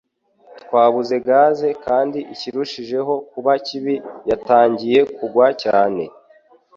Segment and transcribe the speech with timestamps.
[0.61, 3.95] Twabuze gaze kandi ikirushijeho kuba kibi
[4.29, 6.03] yatangiye kugwa cyane